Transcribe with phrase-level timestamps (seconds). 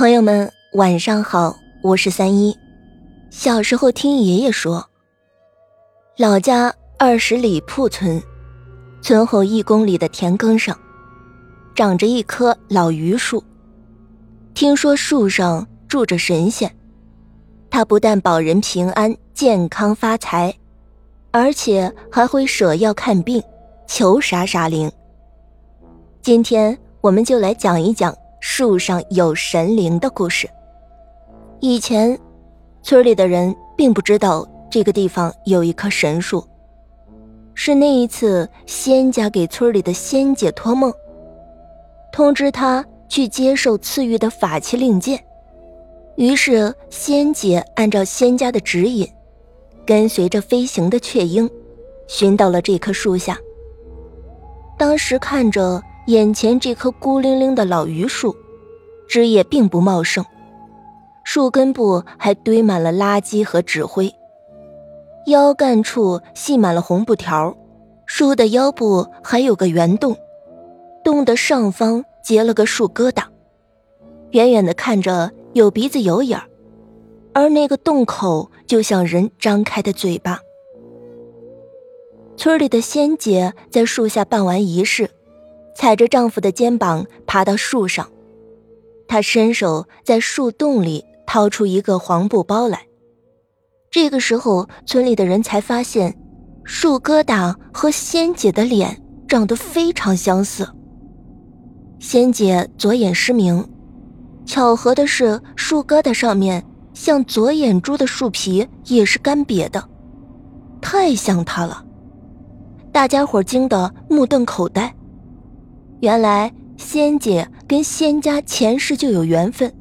[0.00, 2.56] 朋友们，晚上好，我是三一。
[3.28, 4.88] 小时候听爷爷说，
[6.16, 8.18] 老家二十里铺村，
[9.02, 10.74] 村后一公里的田埂上，
[11.74, 13.44] 长着一棵老榆树。
[14.54, 16.74] 听说树上住着神仙，
[17.68, 20.54] 他不但保人平安、健康、发财，
[21.30, 23.42] 而且还会舍药看病，
[23.86, 24.90] 求啥啥灵。
[26.22, 28.16] 今天我们就来讲一讲。
[28.60, 30.46] 树上有神灵的故事。
[31.60, 32.20] 以前，
[32.82, 36.46] 村里的人并不知道这个地方有一棵神树。
[37.54, 40.92] 是那一次，仙家给村里的仙姐托梦，
[42.12, 45.18] 通知她去接受赐予的法器令箭。
[46.16, 49.08] 于是，仙姐按照仙家的指引，
[49.86, 51.48] 跟随着飞行的雀鹰，
[52.06, 53.38] 寻到了这棵树下。
[54.76, 55.82] 当时看着。
[56.06, 58.34] 眼前这棵孤零零的老榆树，
[59.10, 60.24] 枝叶并不茂盛，
[61.24, 64.14] 树根部还堆满了垃圾和纸灰，
[65.26, 67.56] 腰干处系满了红布条，
[68.06, 70.16] 树的腰部还有个圆洞，
[71.02, 73.24] 洞的上方结了个树疙瘩，
[74.30, 76.46] 远远的看着有鼻子有眼儿
[77.34, 80.38] 而那个洞口就像人张开的嘴巴。
[82.36, 85.10] 村里的仙姐在树下办完仪式。
[85.74, 88.08] 踩着丈夫的肩膀爬到树上，
[89.10, 92.86] 他伸手在树洞里掏出一个黄布包来。
[93.90, 96.16] 这个时候，村里的人才发现，
[96.62, 100.64] 树疙瘩和仙姐的脸长得非常相似。
[101.98, 103.68] 仙姐左眼失明，
[104.46, 109.88] 巧合的是，树疙瘩上面像左眼珠的树皮也是干瘪的，
[110.80, 111.84] 太像她了。
[112.92, 114.94] 大家伙惊得目瞪口呆。
[115.98, 119.72] 原来仙姐跟仙家前世就有缘分，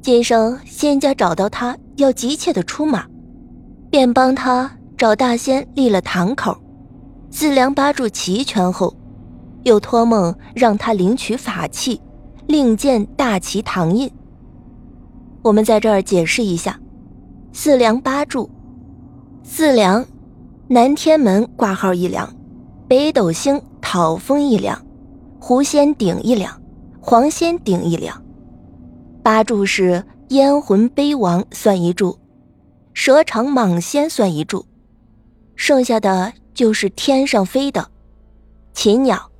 [0.00, 3.04] 今生仙家找到他要急切的出马，
[3.90, 6.56] 便帮他找大仙立了堂口，
[7.28, 8.94] 四梁八柱齐全后，
[9.64, 12.00] 又托梦让他领取法器，
[12.46, 14.08] 另建大旗堂印。
[15.42, 16.78] 我们在这儿解释一下，
[17.52, 18.48] 四梁八柱，
[19.42, 20.06] 四梁，
[20.68, 22.32] 南天门挂号一梁，
[22.86, 24.80] 北斗星讨风一梁。
[25.40, 26.60] 狐仙顶一两，
[27.08, 28.20] 黄仙顶一两，
[29.22, 32.18] 八柱是烟魂碑王算一柱，
[32.94, 34.66] 蛇肠蟒仙算一柱，
[35.54, 37.86] 剩下的就是天上飞的
[38.72, 39.30] 禽鸟，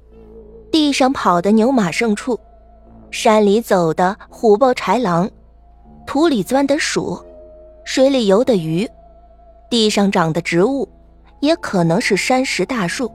[0.70, 2.38] 地上跑的牛马牲畜，
[3.10, 5.28] 山里走的虎豹豺狼，
[6.06, 7.20] 土里钻的鼠，
[7.84, 8.88] 水里游的鱼，
[9.68, 10.88] 地上长的植物，
[11.40, 13.10] 也可能是山石大树。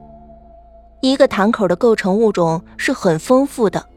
[1.00, 3.88] 一个堂口的构成物种是很丰富的，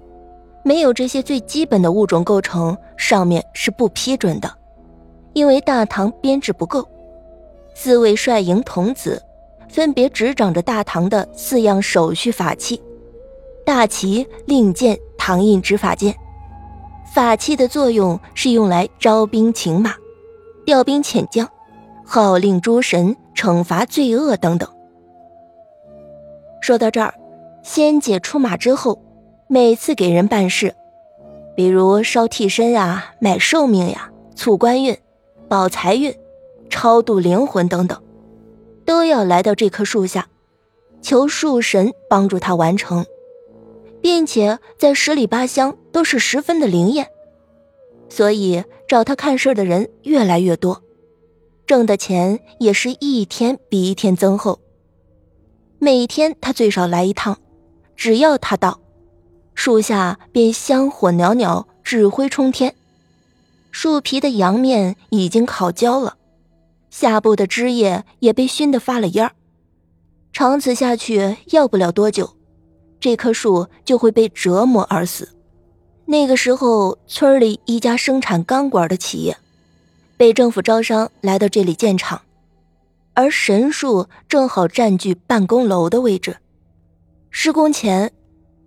[0.64, 4.50] 没有这些最基本的物种构成，上面是不批准的，
[5.34, 6.88] 因为大唐编制不够。
[7.74, 9.22] 四位帅营童子，
[9.68, 12.82] 分别执掌着大唐的四样手续法器：
[13.66, 16.14] 大旗、令箭、唐印、执法剑。
[17.14, 19.94] 法器的作用是用来招兵请马、
[20.64, 21.46] 调兵遣将、
[22.04, 24.68] 号令诸神、惩罚罪恶等等。
[26.62, 27.12] 说到这儿，
[27.62, 28.98] 仙姐出马之后，
[29.46, 30.74] 每次给人办事，
[31.54, 34.96] 比如烧替身啊、买寿命呀、促官运、
[35.48, 36.14] 保财运、
[36.70, 38.02] 超度灵魂等等，
[38.86, 40.28] 都要来到这棵树下，
[41.02, 43.04] 求树神帮助他完成，
[44.00, 47.08] 并且在十里八乡都是十分的灵验，
[48.08, 50.82] 所以找他看事的人越来越多，
[51.66, 54.58] 挣的钱也是一天比一天增厚。
[55.78, 57.38] 每天他最少来一趟，
[57.94, 58.80] 只要他到，
[59.54, 62.74] 树下便香火袅袅，纸灰冲天。
[63.70, 66.16] 树皮的阳面已经烤焦了，
[66.90, 69.32] 下部的枝叶也被熏得发了烟儿。
[70.32, 72.36] 长此下去，要不了多久，
[73.00, 75.30] 这棵树就会被折磨而死。
[76.06, 79.36] 那个时候，村里一家生产钢管的企业，
[80.16, 82.22] 被政府招商来到这里建厂。
[83.14, 86.38] 而神树正好占据办公楼的位置，
[87.30, 88.12] 施工前，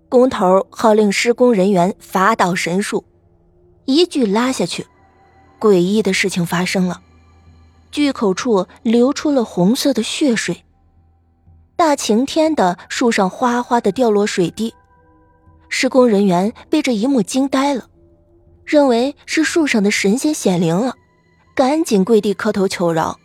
[0.09, 3.03] 工头号令施工人员伐倒神树，
[3.85, 4.87] 一锯拉下去，
[5.59, 7.01] 诡异的事情发生了，
[7.91, 10.63] 锯口处流出了红色的血水，
[11.75, 14.73] 大晴天的树上哗哗的掉落水滴，
[15.67, 17.89] 施工人员被这一幕惊呆了，
[18.63, 20.95] 认为是树上的神仙显灵了，
[21.53, 23.19] 赶紧跪地磕头求饶。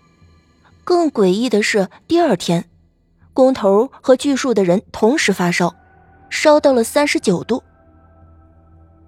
[0.82, 2.68] 更诡异的是，第二天，
[3.32, 5.72] 工头和锯树的人同时发烧，
[6.32, 7.62] 烧到了三十九度。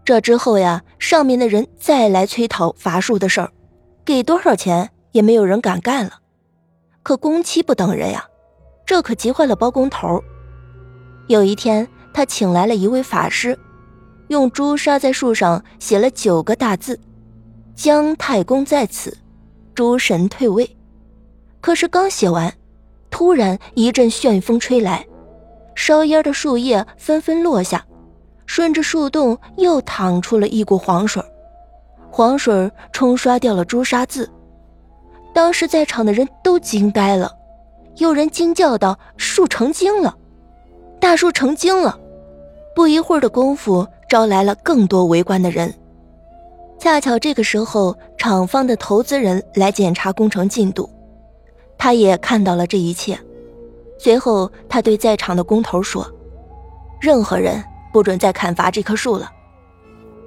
[0.05, 3.50] 这之后呀，上面的人再来催讨伐树的事儿，
[4.05, 6.21] 给多少钱也没有人敢干了。
[7.03, 8.26] 可工期不等人呀，
[8.85, 10.23] 这可急坏了包工头。
[11.26, 13.59] 有一天，他请来了一位法师，
[14.29, 17.00] 用朱砂在树上写了九个大字
[17.75, 19.17] ：“姜太公在此，
[19.75, 20.76] 诸神退位。”
[21.62, 22.53] 可是刚写完，
[23.11, 25.06] 突然一阵旋风吹来，
[25.75, 27.85] 烧烟的树叶纷纷落下。
[28.47, 31.23] 顺着树洞又淌出了一股黄水，
[32.11, 34.31] 黄水冲刷掉了朱砂字。
[35.32, 37.32] 当时在场的人都惊呆了，
[37.97, 40.15] 有人惊叫道：“树成精了，
[41.00, 41.99] 大树成精了！”
[42.76, 45.73] 不一会儿的功夫，招来了更多围观的人。
[46.79, 50.88] 恰巧这个时候，厂方的投资人来检查工程进度，
[51.79, 53.19] 他也看到了这一切。
[53.99, 56.11] 随后，他对在场的工头说
[57.00, 57.62] ：“任何人。”
[57.94, 59.31] 不准再砍伐这棵树了，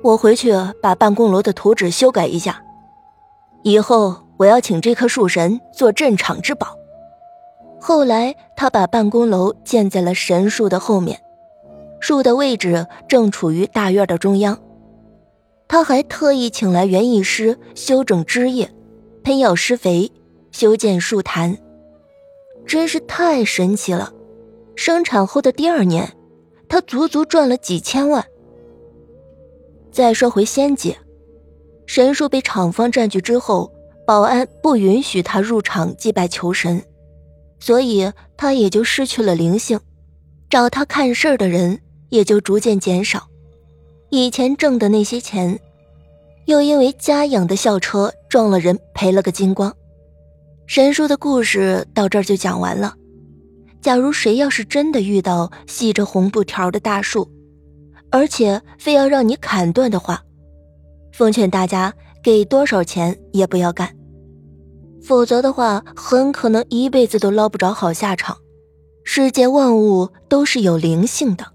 [0.01, 2.63] 我回去把办公楼的图纸修改一下。
[3.61, 6.77] 以后我要请这棵树神做镇场之宝。
[7.77, 11.19] 后来他把办公楼建在了神树的后面，
[11.99, 14.57] 树的位置正处于大院的中央。
[15.67, 18.71] 他还特意请来园艺师修整枝叶，
[19.25, 20.09] 喷药施肥，
[20.53, 21.57] 修建树坛，
[22.67, 24.13] 真是太神奇了。
[24.75, 26.13] 生产后的第二年。
[26.69, 28.25] 他足足赚了几千万。
[29.89, 30.97] 再说回仙姐，
[31.85, 33.71] 神树被厂方占据之后，
[34.05, 36.83] 保安不允许他入场祭拜求神，
[37.57, 39.79] 所以他也就失去了灵性，
[40.49, 41.79] 找他看事儿的人
[42.09, 43.29] 也就逐渐减少。
[44.09, 45.57] 以前挣的那些钱，
[46.47, 49.73] 又因为家养的校车撞了人，赔了个精光。
[50.67, 52.93] 神树的故事到这儿就讲完了。
[53.79, 57.31] 假如谁要是真的遇到系着红布条的大树，
[58.11, 60.21] 而且非要让你砍断的话，
[61.13, 63.95] 奉劝大家给多少钱也不要干，
[65.01, 68.35] 否则的话很可能一辈子都捞不着好下场。
[69.05, 71.45] 世界万物都是有灵性的。